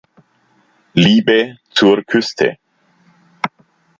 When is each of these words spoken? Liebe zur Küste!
Liebe 0.95 1.59
zur 1.69 2.03
Küste! 2.03 2.57